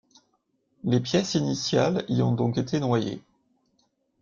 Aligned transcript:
Les 0.83 0.99
pièces 0.99 1.35
initiales 1.35 2.03
y 2.09 2.23
ont 2.23 2.31
donc 2.33 2.57
été 2.57 2.79
noyées. 2.79 3.21